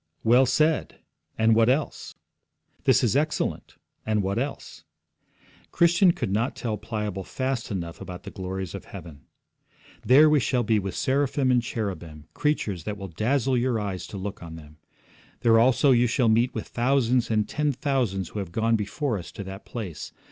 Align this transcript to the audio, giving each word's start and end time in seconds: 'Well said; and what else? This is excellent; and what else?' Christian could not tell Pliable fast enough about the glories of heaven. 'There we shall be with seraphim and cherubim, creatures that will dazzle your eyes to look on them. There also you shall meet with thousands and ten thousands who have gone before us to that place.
'Well 0.23 0.47
said; 0.47 0.95
and 1.37 1.53
what 1.53 1.69
else? 1.69 2.15
This 2.85 3.03
is 3.03 3.15
excellent; 3.15 3.75
and 4.03 4.23
what 4.23 4.39
else?' 4.39 4.83
Christian 5.71 6.11
could 6.11 6.31
not 6.31 6.55
tell 6.55 6.75
Pliable 6.75 7.23
fast 7.23 7.69
enough 7.69 8.01
about 8.01 8.23
the 8.23 8.31
glories 8.31 8.73
of 8.73 8.85
heaven. 8.85 9.27
'There 10.03 10.27
we 10.27 10.39
shall 10.39 10.63
be 10.63 10.79
with 10.79 10.95
seraphim 10.95 11.51
and 11.51 11.61
cherubim, 11.61 12.25
creatures 12.33 12.83
that 12.85 12.97
will 12.97 13.09
dazzle 13.09 13.55
your 13.55 13.79
eyes 13.79 14.07
to 14.07 14.17
look 14.17 14.41
on 14.41 14.55
them. 14.55 14.77
There 15.41 15.59
also 15.59 15.91
you 15.91 16.07
shall 16.07 16.29
meet 16.29 16.55
with 16.55 16.67
thousands 16.67 17.29
and 17.29 17.47
ten 17.47 17.71
thousands 17.71 18.29
who 18.29 18.39
have 18.39 18.51
gone 18.51 18.75
before 18.75 19.19
us 19.19 19.31
to 19.33 19.43
that 19.43 19.65
place. 19.65 20.11